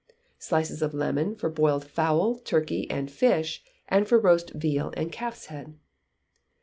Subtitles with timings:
[0.39, 5.45] Slices of lemon for boiled fowl, turkey, and fish, and for roast veal and calf's
[5.45, 5.75] head.